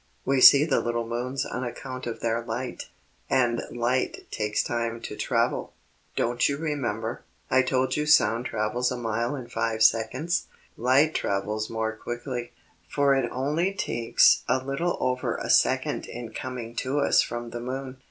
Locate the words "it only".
13.13-13.75